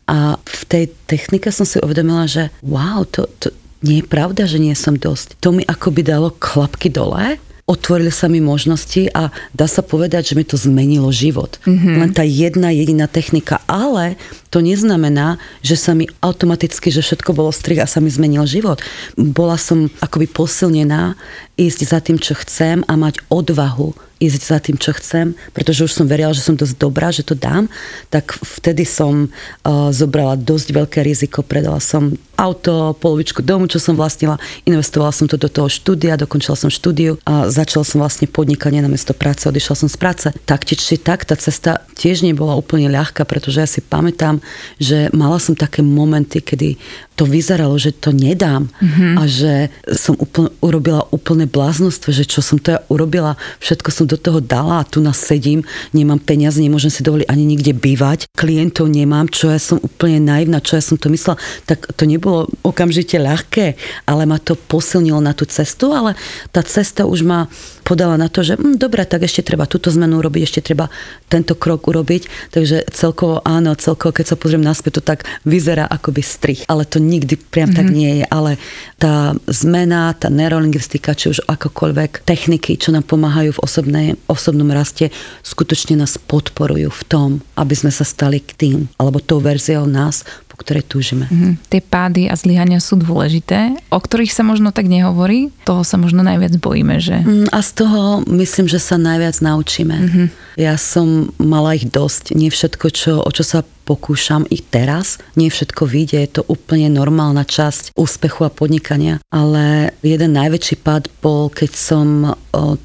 [0.09, 3.53] a v tej technike som si uvedomila, že wow, to, to
[3.85, 5.37] nie je pravda, že nie som dosť.
[5.45, 10.37] To mi akoby dalo klapky dole otvorili sa mi možnosti a dá sa povedať, že
[10.37, 11.57] mi to zmenilo život.
[11.65, 11.95] Mm-hmm.
[11.97, 14.21] Len tá jedna jediná technika, ale
[14.53, 18.85] to neznamená, že sa mi automaticky, že všetko bolo strih a sa mi zmenil život.
[19.17, 21.17] Bola som akoby posilnená
[21.55, 25.91] ísť za tým, čo chcem a mať odvahu ísť za tým, čo chcem, pretože už
[25.91, 27.67] som verila, že som dosť dobrá, že to dám,
[28.07, 33.95] tak vtedy som uh, zobrala dosť veľké riziko, predala som auto, polovičku domu, čo som
[33.95, 38.79] vlastnila, investovala som to do toho štúdia, dokončila som štúdiu a začala som vlastne podnikanie
[38.79, 40.27] na miesto práce, odišla som z práce.
[40.47, 44.43] Tak či, či tak, tá cesta tiež nebola úplne ľahká, pretože ja si pamätám,
[44.79, 46.79] že mala som také momenty, kedy
[47.15, 49.15] to vyzeralo, že to nedám mm-hmm.
[49.15, 54.05] a že som úplne, urobila úplne bláznostvo, že čo som to ja urobila, všetko som
[54.05, 55.63] do toho dala a tu nás sedím,
[55.95, 60.59] nemám peniaze, nemôžem si dovoliť ani nikde bývať, klientov nemám, čo ja som úplne naivná,
[60.59, 65.31] čo ja som to myslela, tak to nebolo okamžite ľahké, ale ma to posilnilo na
[65.31, 66.19] tú cestu, ale
[66.51, 67.47] tá cesta už ma
[67.85, 70.89] podala na to, že hm, dobre, tak ešte treba túto zmenu urobiť, ešte treba
[71.29, 76.25] tento krok urobiť, takže celkovo áno, celkovo, keď sa pozriem naspäť, to tak vyzerá akoby
[76.25, 77.77] strich, ale to nikdy priam mm-hmm.
[77.77, 77.93] tak mhm.
[77.93, 78.51] nie je, ale
[78.97, 85.13] tá zmena, tá neurolingvistika, či už akokoľvek techniky, čo nám pomáhajú v osobnej, osobnom raste,
[85.45, 90.25] skutočne nás podporujú v tom, aby sme sa stali k tým, alebo tou verziou nás,
[90.55, 91.27] po ktorej túžime.
[91.27, 91.53] Mm-hmm.
[91.67, 96.23] Tie pády a zlyhania sú dôležité, o ktorých sa možno tak nehovorí, toho sa možno
[96.23, 97.19] najviac bojíme, že?
[97.19, 99.95] Mm, a z toho myslím, že sa najviac naučíme.
[99.99, 100.27] Mm-hmm.
[100.55, 102.31] Ja som mala ich dosť.
[102.31, 105.21] Nie všetko, čo, o čo sa pokúšam i teraz.
[105.35, 109.19] Nie všetko vyjde, je to úplne normálna časť úspechu a podnikania.
[109.29, 112.07] Ale jeden najväčší pád bol, keď som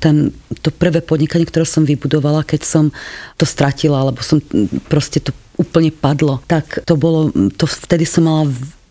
[0.02, 2.85] ten, to prvé podnikanie, ktoré som vybudovala, keď som
[3.40, 4.42] to stratila, alebo som
[4.90, 6.40] proste to úplne padlo.
[6.49, 8.49] Tak to bolo, to vtedy som mala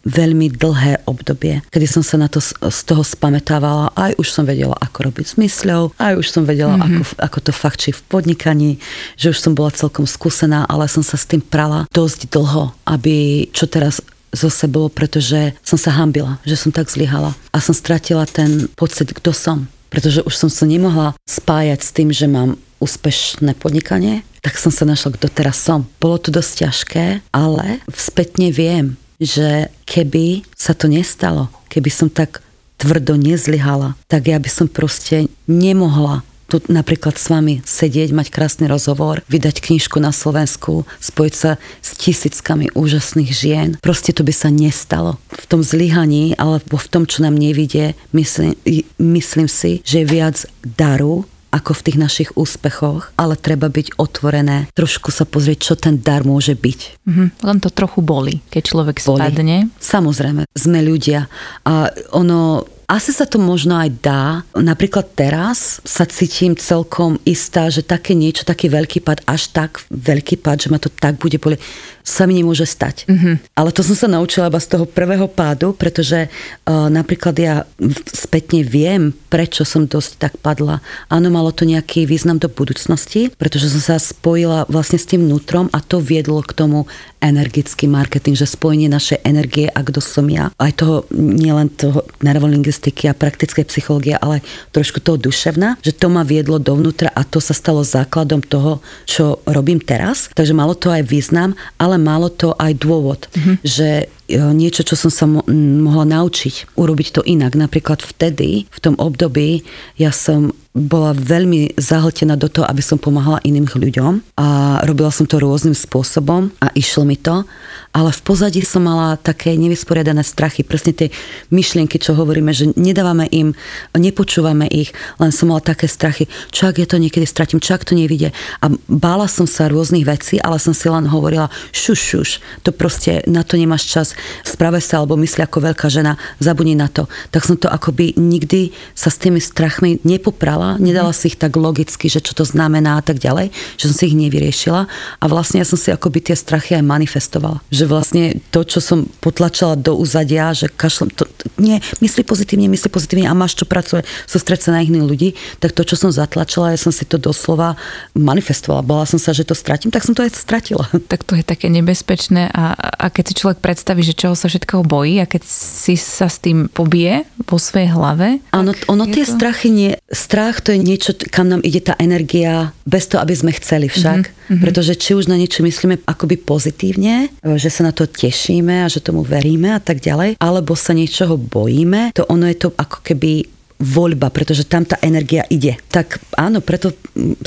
[0.07, 3.91] veľmi dlhé obdobie, kedy som sa na to z toho spametávala.
[3.97, 7.03] Aj už som vedela, ako robiť s mysľou, aj už som vedela, mm-hmm.
[7.03, 8.71] ako, ako to fakt či v podnikaní,
[9.19, 13.47] že už som bola celkom skúsená, ale som sa s tým prala dosť dlho, aby
[13.51, 18.29] čo teraz zo sebou, pretože som sa hambila, že som tak zlyhala a som stratila
[18.29, 19.65] ten pocit, kto som.
[19.89, 24.87] Pretože už som sa nemohla spájať s tým, že mám úspešné podnikanie, tak som sa
[24.87, 25.87] našla, kto teraz som.
[25.99, 32.39] Bolo to dosť ťažké, ale spätne viem, že keby sa to nestalo, keby som tak
[32.79, 38.65] tvrdo nezlyhala, tak ja by som proste nemohla tu napríklad s vami sedieť, mať krásny
[38.65, 43.69] rozhovor, vydať knižku na Slovensku, spojiť sa s tisíckami úžasných žien.
[43.77, 45.21] Proste to by sa nestalo.
[45.29, 48.57] V tom zlyhaní alebo v tom, čo nám nevidie, myslím,
[48.97, 54.69] myslím si, že je viac daru ako v tých našich úspechoch, ale treba byť otvorené,
[54.77, 56.79] trošku sa pozrieť, čo ten dar môže byť.
[57.05, 57.27] Mm-hmm.
[57.41, 59.25] Len to trochu boli, keď človek boli.
[59.25, 59.57] spadne.
[59.81, 61.25] Samozrejme, sme ľudia
[61.65, 64.41] a ono Asi sa to možno aj dá.
[64.57, 70.41] Napríklad teraz sa cítim celkom istá, že také niečo, taký veľký pad, až tak veľký
[70.41, 71.61] pad, že ma to tak bude boli,
[72.01, 73.05] sa mi nemôže stať.
[73.05, 73.53] Mm-hmm.
[73.53, 77.69] Ale to som sa naučila iba z toho prvého pádu, pretože uh, napríklad ja
[78.09, 80.81] spätne viem, prečo som dosť tak padla.
[81.13, 85.69] Áno, malo to nejaký význam do budúcnosti, pretože som sa spojila vlastne s tým vnútrom
[85.69, 90.51] a to viedlo k tomu energický marketing, že spojenie našej energie a kto som ja.
[90.55, 94.39] Aj toho, nielen toho nervolingvistiky a praktické psychológie, ale
[94.71, 99.43] trošku toho duševná, že to ma viedlo dovnútra a to sa stalo základom toho, čo
[99.45, 100.31] robím teraz.
[100.31, 103.55] Takže malo to aj význam, ale malo to aj dôvod, mm-hmm.
[103.61, 105.45] že e, niečo, čo som sa mo-
[105.83, 107.59] mohla naučiť, urobiť to inak.
[107.59, 109.67] Napríklad vtedy, v tom období,
[109.99, 115.27] ja som bola veľmi zahltená do toho, aby som pomáhala iným ľuďom a robila som
[115.27, 117.43] to rôznym spôsobom a išlo mi to,
[117.91, 121.07] ale v pozadí som mala také nevysporiadané strachy, presne tie
[121.49, 123.57] myšlienky, čo hovoríme, že nedávame im,
[123.97, 127.83] nepočúvame ich, len som mala také strachy, čo ak ja to niekedy stratím, čo ak
[127.83, 128.29] to nevidie.
[128.61, 132.29] A bála som sa rôznych vecí, ale som si len hovorila, šuš, šuš,
[132.61, 134.07] to proste na to nemáš čas,
[134.45, 137.09] sprave sa alebo mysli ako veľká žena, zabudni na to.
[137.33, 141.55] Tak som to akoby nikdy sa s tými strachmi nepoprala nedala, nedala si ich tak
[141.55, 144.81] logicky, že čo to znamená a tak ďalej, že som si ich nevyriešila
[145.17, 147.63] a vlastne ja som si akoby tie strachy aj manifestovala.
[147.71, 151.25] Že vlastne to, čo som potlačala do uzadia, že kašlem, to,
[151.57, 155.29] nie, mysli pozitívne, mysli pozitívne a máš čo pracovať, sústreť sa na iných ľudí,
[155.63, 157.79] tak to, čo som zatlačila, ja som si to doslova
[158.13, 158.83] manifestovala.
[158.83, 160.85] Bola som sa, že to stratím, tak som to aj stratila.
[161.09, 164.85] Tak to je také nebezpečné a, a keď si človek predstaví, že čoho sa všetkého
[164.85, 168.43] bojí a keď si sa s tým pobije vo svojej hlave.
[168.53, 169.33] Áno, ono tie to...
[169.33, 173.37] strachy nie, strach strach to je niečo, kam nám ide tá energia, bez toho, aby
[173.37, 174.33] sme chceli však.
[174.33, 174.65] Mm-hmm.
[174.65, 178.97] Pretože či už na niečo myslíme akoby pozitívne, že sa na to tešíme a že
[178.97, 183.45] tomu veríme a tak ďalej, alebo sa niečoho bojíme, to ono je to ako keby
[183.79, 185.79] voľba, pretože tam tá energia ide.
[185.87, 186.91] Tak áno, preto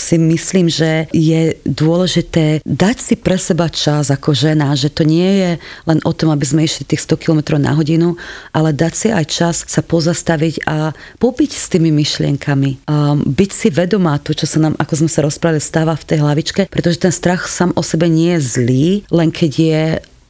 [0.01, 5.29] si myslím, že je dôležité dať si pre seba čas ako žena, že to nie
[5.29, 5.51] je
[5.85, 8.17] len o tom, aby sme išli tých 100 km na hodinu,
[8.57, 12.89] ale dať si aj čas sa pozastaviť a pobyť s tými myšlienkami.
[12.89, 16.19] A byť si vedomá to, čo sa nám, ako sme sa rozprávali, stáva v tej
[16.25, 19.83] hlavičke, pretože ten strach sám o sebe nie je zlý, len keď je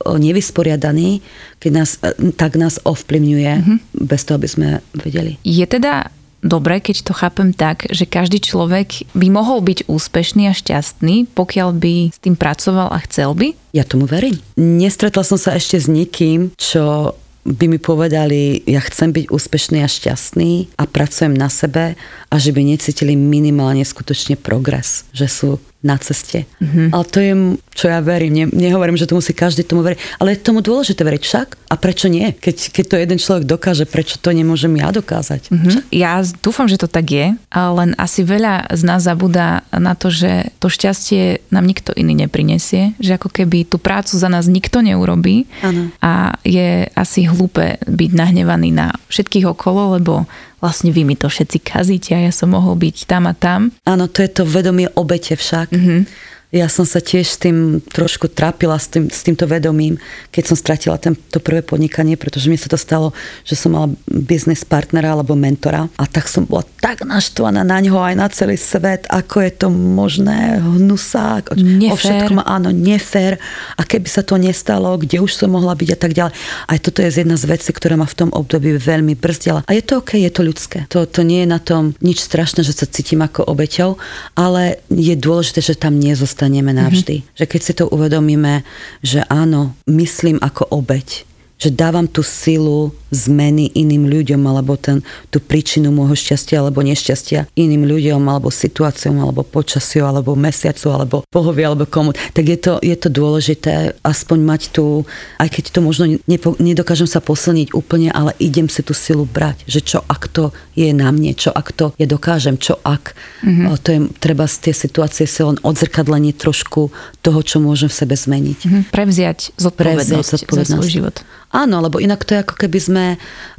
[0.06, 1.22] nevysporiadaný,
[1.62, 3.78] keď nás, e, tak nás ovplyvňuje, mm-hmm.
[4.02, 5.38] bez toho, aby sme vedeli.
[5.46, 6.10] Je teda
[6.42, 11.70] dobre, keď to chápem tak, že každý človek by mohol byť úspešný a šťastný, pokiaľ
[11.78, 13.54] by s tým pracoval a chcel by?
[13.72, 14.36] Ja tomu verím.
[14.58, 19.90] Nestretla som sa ešte s nikým, čo by mi povedali, ja chcem byť úspešný a
[19.90, 21.98] šťastný a pracujem na sebe
[22.30, 26.46] a že by necítili minimálne skutočne progres, že sú na ceste.
[26.62, 26.94] Mm-hmm.
[26.94, 27.32] Ale to je,
[27.72, 28.32] čo ja verím.
[28.32, 31.48] Ne, nehovorím, že to musí každý tomu veriť, ale je tomu dôležité veriť však.
[31.72, 32.37] A prečo nie?
[32.37, 35.48] Keď, keď to jeden človek dokáže, prečo to nemôžem ja dokázať?
[35.48, 35.76] Mm-hmm.
[35.92, 40.52] Ja dúfam, že to tak je, len asi veľa z nás zabúda na to, že
[40.61, 45.48] to šťastie nám nikto iný neprinesie, že ako keby tú prácu za nás nikto neurobí
[45.64, 45.88] ano.
[46.04, 50.28] a je asi hlúpe byť nahnevaný na všetkých okolo, lebo
[50.61, 53.74] vlastne vy mi to všetci kazíte a ja som mohol byť tam a tam.
[53.88, 55.72] Áno, to je to vedomie obete však.
[55.72, 59.96] Mm-hmm ja som sa tiež s tým trošku trápila, s, tým, s týmto vedomím,
[60.28, 63.16] keď som stratila ten, to prvé podnikanie, pretože mi sa to stalo,
[63.48, 67.96] že som mala biznis partnera alebo mentora a tak som bola tak naštvaná na ňo
[67.96, 71.56] aj na celý svet, ako je to možné, hnusák,
[71.88, 73.40] o všetkom, áno, nefér
[73.80, 76.36] a keby sa to nestalo, kde už som mohla byť a tak ďalej.
[76.68, 79.64] Aj toto je jedna z vecí, ktorá ma v tom období veľmi brzdila.
[79.64, 80.84] A je to OK, je to ľudské.
[80.92, 83.96] To, to nie je na tom nič strašné, že sa cítim ako obeťou,
[84.36, 87.22] ale je dôležité, že tam nezostane dostaneme navždy.
[87.22, 87.38] Mm-hmm.
[87.38, 88.66] Že keď si to uvedomíme,
[88.98, 91.22] že áno, myslím ako obeď,
[91.62, 97.46] že dávam tú silu zmeny iným ľuďom alebo ten, tú príčinu môjho šťastia alebo nešťastia
[97.55, 102.72] iným ľuďom alebo situáciom alebo počasiu alebo mesiacu alebo pohovie alebo komu, tak je to,
[102.81, 105.05] je to dôležité aspoň mať tú,
[105.37, 109.62] aj keď to možno nepo, nedokážem sa posilniť úplne, ale idem si tú silu brať,
[109.68, 113.12] že čo ak to je na mne, čo ak to je dokážem, čo ak
[113.44, 113.77] mm-hmm.
[113.85, 116.88] to je treba z tie situácie si len odzrkadlenie trošku
[117.20, 118.59] toho, čo môžem v sebe zmeniť.
[118.64, 118.83] Mm-hmm.
[118.88, 121.16] Prevziať zodpovednosť, Prevziať zodpovednosť za svoj život.
[121.52, 123.04] Áno, lebo inak to je ako keby sme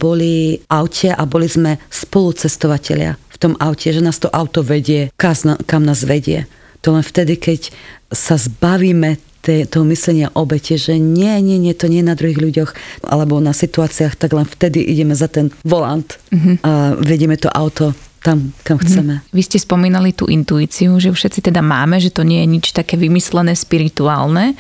[0.01, 5.83] boli aute a boli sme spolucestovatelia v tom aute, že nás to auto vedie, kam
[5.85, 6.49] nás vedie.
[6.81, 7.69] To len vtedy, keď
[8.09, 12.71] sa zbavíme toho myslenia obete, že nie, nie, nie, to nie na druhých ľuďoch
[13.03, 16.55] alebo na situáciách, tak len vtedy ideme za ten volant mm-hmm.
[16.63, 17.91] a vedieme to auto
[18.23, 18.83] tam, kam mhm.
[18.87, 19.13] chceme.
[19.35, 22.95] Vy ste spomínali tú intuíciu, že všetci teda máme, že to nie je nič také
[22.95, 24.55] vymyslené, spirituálne.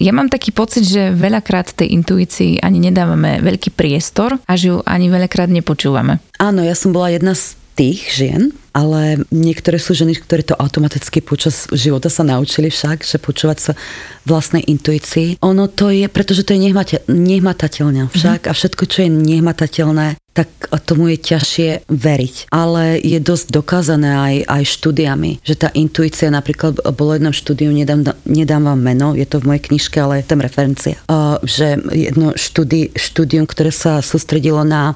[0.00, 4.76] Ja mám taký pocit, že veľakrát tej intuícii ani nedávame veľký priestor a že ju
[4.88, 6.24] ani veľakrát nepočúvame.
[6.40, 11.24] Áno, ja som bola jedna z tých žien, ale niektoré sú ženy, ktoré to automaticky
[11.24, 13.72] počas života sa naučili však, že počúvať sa
[14.28, 15.40] vlastnej intuícii.
[15.40, 16.60] Ono to je, pretože to je
[17.08, 18.52] nehmatateľné však mm-hmm.
[18.52, 20.48] a všetko, čo je nehmatateľné, tak
[20.86, 22.54] tomu je ťažšie veriť.
[22.54, 28.14] Ale je dosť dokázané aj, aj štúdiami, že tá intuícia, napríklad bolo jednom štúdiu, nedám,
[28.24, 30.96] nedám vám meno, je to v mojej knižke, ale je tam referencia,
[31.42, 34.94] že jedno štúdi, štúdium, ktoré sa sústredilo na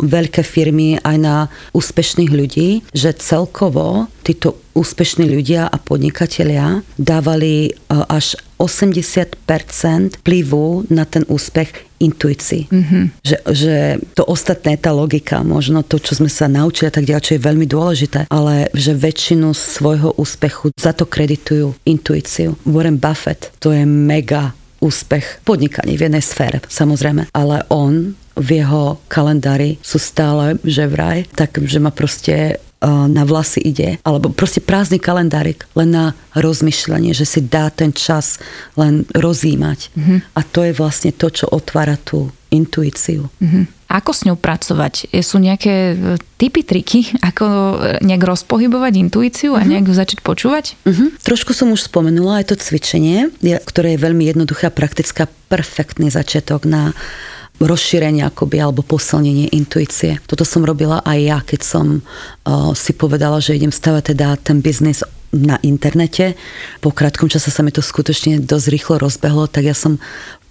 [0.00, 1.36] veľké firmy, aj na
[1.72, 11.26] úspešných ľudí, že celkovo títo úspešní ľudia a podnikatelia dávali až 80% vplyvu na ten
[11.26, 12.68] úspech intuícii.
[12.68, 13.04] Mm-hmm.
[13.24, 13.74] Že, že
[14.12, 17.46] to ostatné, tá logika, možno to, čo sme sa naučili a tak ďalej, čo je
[17.46, 22.58] veľmi dôležité, ale že väčšinu svojho úspechu za to kreditujú intuíciu.
[22.68, 24.52] Warren Buffett, to je mega
[24.84, 27.32] úspech podnikaní v jednej sfére, samozrejme.
[27.32, 33.64] Ale on v jeho kalendári sú stále, že vraj, tak, že ma proste na vlasy
[33.64, 36.04] ide, alebo proste prázdny kalendárik, len na
[36.36, 38.38] rozmýšľanie, že si dá ten čas
[38.76, 39.88] len rozímať.
[39.94, 40.18] Mm-hmm.
[40.36, 43.26] A to je vlastne to, čo otvára tú intuíciu.
[43.40, 43.64] Mm-hmm.
[43.94, 45.10] Ako s ňou pracovať?
[45.22, 47.44] Sú nejaké e, typy, triky, ako
[48.02, 49.70] nejak rozpohybovať intuíciu a mm-hmm.
[49.70, 50.64] nejak ju začať počúvať?
[50.86, 51.08] Mm-hmm.
[51.22, 53.30] Trošku som už spomenula aj to cvičenie,
[53.66, 56.94] ktoré je veľmi jednoduché a praktická, perfektný začiatok na
[57.62, 60.18] rozšírenie akoby, alebo posilnenie intuície.
[60.26, 61.86] Toto som robila aj ja, keď som
[62.74, 66.38] si povedala, že idem stavať teda ten biznis na internete.
[66.78, 69.98] Po krátkom čase sa mi to skutočne dosť rýchlo rozbehlo, tak ja som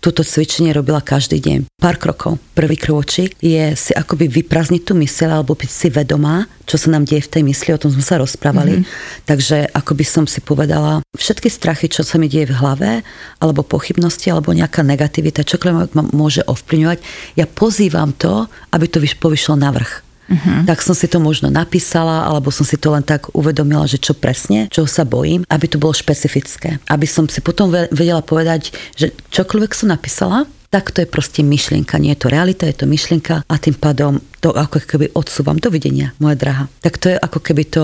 [0.04, 1.80] Toto cvičenie robila každý deň.
[1.80, 2.36] Pár krokov.
[2.52, 7.08] Prvý krôčik je si akoby vyprazniť tú myseľ alebo byť si vedomá, čo sa nám
[7.08, 8.84] deje v tej mysli, o tom sme sa rozprávali.
[8.84, 9.24] Mm-hmm.
[9.24, 12.92] Takže akoby som si povedala, všetky strachy, čo sa mi deje v hlave,
[13.40, 17.00] alebo pochybnosti, alebo nejaká negativita, čokoľvek ma môže ovplyvňovať,
[17.40, 20.04] ja pozývam to, aby to povyšlo na vrch.
[20.24, 20.64] Uh-huh.
[20.64, 24.16] Tak som si to možno napísala, alebo som si to len tak uvedomila, že čo
[24.16, 26.80] presne, čo sa bojím, aby to bolo špecifické.
[26.88, 32.02] Aby som si potom vedela povedať, že čokoľvek som napísala, tak to je proste myšlienka.
[32.02, 35.62] Nie je to realita, je to myšlienka a tým pádom to ako keby odsúvam.
[35.62, 36.64] Dovidenia, moja drahá.
[36.82, 37.84] Tak to je ako keby to,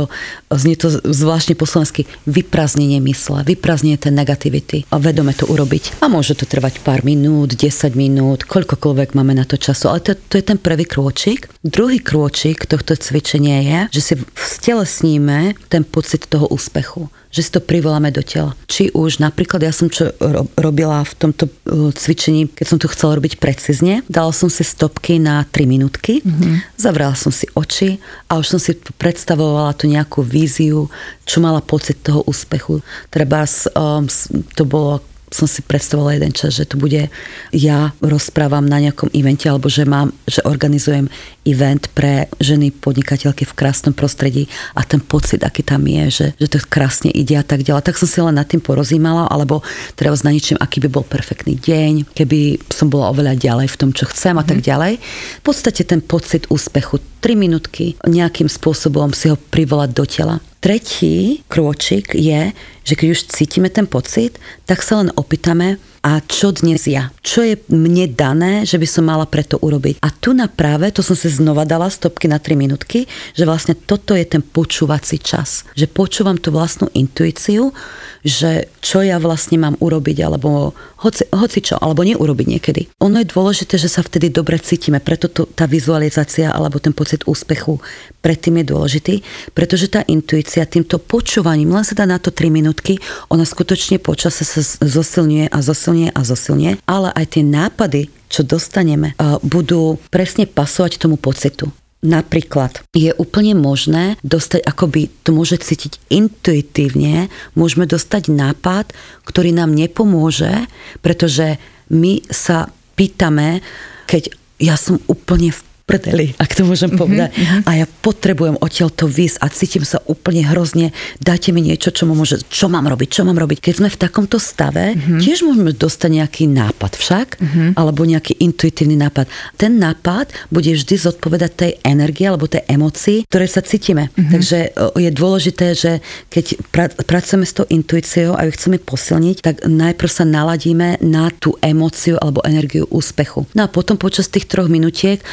[0.49, 6.02] znie to zvláštne po slovensky, vyprázdnenie mysle, vyprázdnenie tej negativity a vedome to urobiť.
[6.02, 10.17] A môže to trvať pár minút, 10 minút, koľkokoľvek máme na to času, ale to,
[10.17, 11.47] to je ten prvý krôčik.
[11.62, 17.62] Druhý krôčik tohto cvičenia je, že si stelesníme ten pocit toho úspechu že si to
[17.62, 18.58] privoláme do tela.
[18.65, 20.10] Či už napríklad ja som čo
[20.58, 25.22] robila v tomto uh, cvičení, keď som to chcela robiť precízne, dala som si stopky
[25.22, 26.74] na 3 minútky, mm-hmm.
[26.78, 30.89] zavrala som si oči a už som si predstavovala tú nejakú víziu,
[31.24, 32.82] čo mala pocit toho úspechu.
[33.13, 33.46] Treba
[33.78, 34.10] um,
[34.58, 37.08] to bolo som si predstavovala jeden čas, že tu bude,
[37.54, 41.06] ja rozprávam na nejakom evente, alebo že mám, že organizujem
[41.46, 46.48] event pre ženy podnikateľky v krásnom prostredí a ten pocit, aký tam je, že, že
[46.50, 47.86] to krásne ide a tak ďalej.
[47.86, 49.62] Tak som si len nad tým porozímala, alebo
[49.98, 53.89] treba na ničím, aký by bol perfektný deň, keby som bola oveľa ďalej v tom,
[53.96, 54.65] čo chcem a tak mhm.
[54.65, 54.94] ďalej.
[55.39, 60.36] V podstate ten pocit úspechu, 3 minútky nejakým spôsobom si ho privolať do tela.
[60.60, 62.52] Tretí krôčik je,
[62.84, 64.36] že keď už cítime ten pocit,
[64.67, 67.12] tak sa len opýtame, a čo dnes ja?
[67.19, 69.99] Čo je mne dané, že by som mala preto urobiť?
[69.99, 73.03] A tu na práve, to som si znova dala stopky na 3 minútky,
[73.35, 75.67] že vlastne toto je ten počúvací čas.
[75.75, 77.75] Že počúvam tú vlastnú intuíciu,
[78.23, 82.81] že čo ja vlastne mám urobiť, alebo hoci, hoci čo, alebo neurobiť niekedy.
[83.03, 87.23] Ono je dôležité, že sa vtedy dobre cítime, preto to, tá vizualizácia alebo ten pocit
[87.27, 87.79] úspechu
[88.19, 89.15] predtým je dôležitý,
[89.55, 92.99] pretože tá intuícia týmto počúvaním, len sa dá na to 3 minútky,
[93.31, 99.17] ona skutočne počase sa zosilňuje a zosilňuje a zosilňuje, ale aj tie nápady, čo dostaneme,
[99.41, 101.73] budú presne pasovať tomu pocitu.
[101.99, 107.28] Napríklad je úplne možné dostať, akoby to môže cítiť intuitívne,
[107.60, 108.95] môžeme dostať nápad,
[109.28, 110.63] ktorý nám nepomôže,
[111.04, 111.60] pretože
[111.91, 113.60] my sa pýtame,
[114.08, 114.32] keď
[114.63, 117.30] ja som úplne v prdeli, ak to môžem mhm, povedať.
[117.34, 117.62] Mm-hmm.
[117.65, 120.93] A ja potrebujem odtiaľ to vys a cítim sa úplne hrozne.
[121.17, 123.58] Dajte mi niečo, čo, môže, čo mám robiť, čo mám robiť.
[123.58, 125.17] Keď sme v takomto stave, mm-hmm.
[125.17, 127.69] tiež môžeme dostať nejaký nápad však, mm-hmm.
[127.73, 129.25] alebo nejaký intuitívny nápad.
[129.58, 134.13] Ten nápad bude vždy zodpovedať tej energie alebo tej emocii, ktoré sa cítime.
[134.13, 134.32] Mm-hmm.
[134.38, 134.58] Takže
[134.93, 135.91] je dôležité, že
[136.30, 141.34] keď pra- pracujeme s tou intuíciou a ju chceme posilniť, tak najprv sa naladíme na
[141.34, 143.49] tú emóciu alebo energiu úspechu.
[143.58, 145.23] No a potom počas tých troch minutiek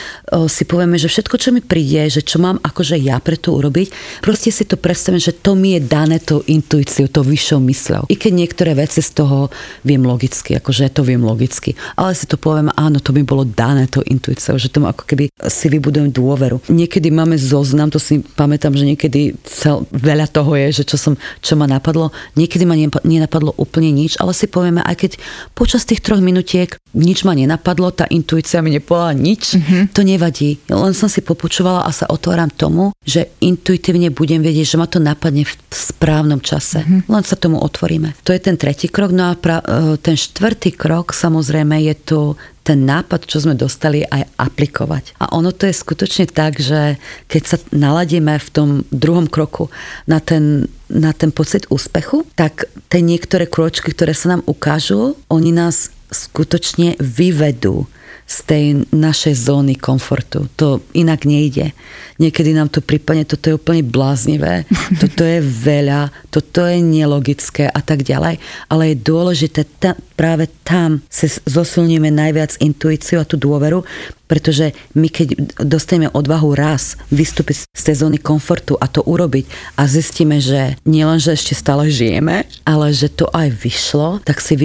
[0.47, 4.21] si povieme, že všetko, čo mi príde, že čo mám akože ja pre to urobiť,
[4.23, 8.03] proste si to predstavím, že to mi je dané tou intuíciou, tou vyššou mysľou.
[8.11, 9.49] I keď niektoré veci z toho
[9.83, 13.89] viem logicky, akože to viem logicky, ale si to poviem, áno, to mi bolo dané
[13.89, 16.61] tou intuíciou, že tomu ako keby si vybudujem dôveru.
[16.69, 21.15] Niekedy máme zoznam, to si pamätám, že niekedy cel, veľa toho je, že čo, som,
[21.41, 22.13] čo ma napadlo.
[22.37, 25.11] Niekedy ma nenapadlo úplne nič, ale si povieme, aj keď
[25.57, 29.83] počas tých troch minutiek nič ma nenapadlo, tá intuícia mi nepovedala nič, mm-hmm.
[29.93, 30.36] to nevadí.
[30.69, 35.01] Len som si popočúvala a sa otváram tomu, že intuitívne budem vedieť, že ma to
[35.01, 36.85] napadne v správnom čase.
[36.85, 37.09] Mm-hmm.
[37.09, 38.13] Len sa tomu otvoríme.
[38.27, 39.15] To je ten tretí krok.
[39.15, 42.21] No a pra, e, ten štvrtý krok, samozrejme, je tu
[42.67, 45.15] ten nápad, čo sme dostali, aj aplikovať.
[45.23, 46.99] A ono to je skutočne tak, že
[47.31, 49.71] keď sa naladíme v tom druhom kroku
[50.11, 55.55] na ten, na ten pocit úspechu, tak tie niektoré kročky, ktoré sa nám ukážu, oni
[55.55, 57.87] nás skutočne vyvedú
[58.27, 60.51] z tej našej zóny komfortu.
[60.59, 61.71] To inak nejde.
[62.19, 64.67] Niekedy nám to prípadne, toto je úplne bláznivé,
[65.03, 71.05] toto je veľa, toto je nelogické a tak ďalej, ale je dôležité, ta, práve tam
[71.13, 73.85] si zosilníme najviac intuíciu a tú dôveru,
[74.27, 79.47] pretože my keď dostaneme odvahu raz vystúpiť z tej zóny komfortu a to urobiť
[79.79, 84.59] a zistíme, že nielen, že ešte stále žijeme, ale že to aj vyšlo, tak si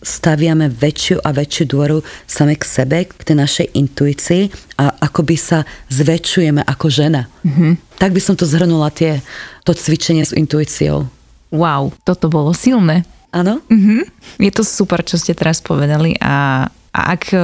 [0.00, 4.42] staviame väčšiu a väčšiu dôveru same k sebe, k tej našej intuícii
[4.80, 7.28] a akoby sa zväčšujeme ako žena.
[7.44, 8.00] Mm-hmm.
[8.00, 9.20] Tak by som to zhrnula, tie,
[9.68, 11.06] to cvičenie s intuíciou.
[11.52, 13.04] Wow, toto bolo silné.
[13.32, 13.64] Áno?
[13.66, 14.00] Mm-hmm.
[14.44, 17.36] Je to super, čo ste teraz povedali a a ak e,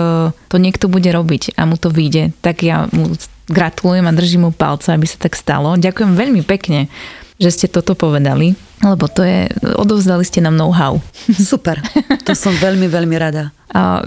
[0.52, 3.16] to niekto bude robiť a mu to vyjde, tak ja mu
[3.48, 5.72] gratulujem a držím mu palce, aby sa tak stalo.
[5.80, 6.92] Ďakujem veľmi pekne,
[7.40, 8.52] že ste toto povedali,
[8.84, 9.48] lebo to je,
[9.80, 11.00] odovzdali ste nám know-how.
[11.32, 11.80] Super,
[12.28, 13.48] to som veľmi, veľmi rada.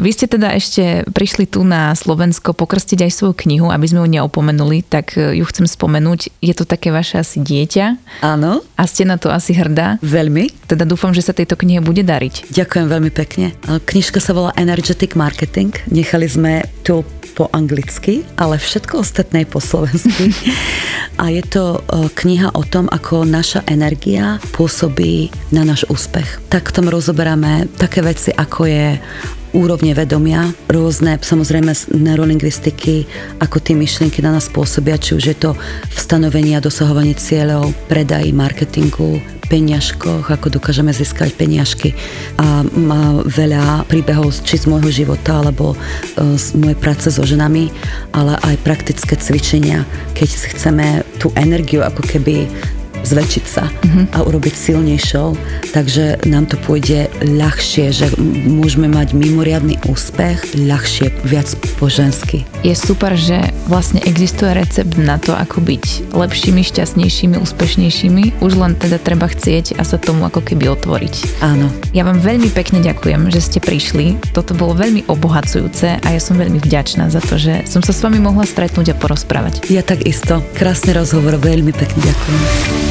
[0.01, 4.07] Vy ste teda ešte prišli tu na Slovensko pokrstiť aj svoju knihu, aby sme ju
[4.17, 6.33] neopomenuli, tak e, ju chcem spomenúť.
[6.41, 7.85] Je to také vaše asi dieťa.
[8.25, 8.65] Áno.
[8.73, 10.01] A ste na to asi hrdá.
[10.01, 10.49] Veľmi.
[10.65, 12.49] Teda dúfam, že sa tejto knihe bude dariť.
[12.49, 13.53] Ďakujem veľmi pekne.
[13.85, 15.69] Knižka sa volá Energetic Marketing.
[15.93, 20.35] Nechali sme tu po anglicky, ale všetko ostatné po slovensky.
[21.21, 26.41] A je to e, kniha o tom, ako naša energia pôsobí na náš úspech.
[26.49, 28.97] Tak v tom rozoberáme také veci, ako je
[29.51, 33.05] úrovne vedomia, rôzne samozrejme neurolingvistiky,
[33.43, 35.51] ako tie myšlienky na nás pôsobia, či už je to
[35.87, 39.19] v stanovení a dosahovaní cieľov, predaji, marketingu,
[39.51, 41.91] peniažkoch, ako dokážeme získať peniažky.
[42.39, 45.77] A má veľa príbehov či z môjho života alebo e,
[46.39, 47.67] z mojej práce so ženami,
[48.15, 49.83] ale aj praktické cvičenia,
[50.15, 52.47] keď chceme tú energiu ako keby
[53.03, 54.05] zväčšiť sa mm-hmm.
[54.15, 55.35] a urobiť silnejšou,
[55.73, 58.05] takže nám to pôjde ľahšie, že
[58.47, 62.43] môžeme mať mimoriadný úspech ľahšie, viac po žensky.
[62.61, 68.23] Je super, že vlastne existuje recept na to, ako byť lepšími, šťastnejšími, úspešnejšími.
[68.43, 71.41] Už len teda treba chcieť a sa tomu ako keby otvoriť.
[71.41, 71.73] Áno.
[71.95, 74.21] Ja vám veľmi pekne ďakujem, že ste prišli.
[74.35, 78.03] Toto bolo veľmi obohacujúce a ja som veľmi vďačná za to, že som sa s
[78.05, 79.65] vami mohla stretnúť a porozprávať.
[79.73, 80.45] Ja takisto.
[80.53, 82.90] Krásny rozhovor, veľmi pekne ďakujem.